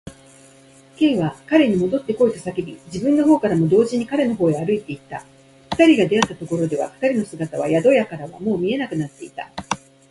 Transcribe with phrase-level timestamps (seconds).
[0.97, 5.23] Ｋ は彼にもどってこいと叫び、自分のほうからも同時に彼のほうへ歩いていった。
[5.77, 9.51] 二人が出会ったところでは、二人の姿は宿屋からはもう見えなくなっていた。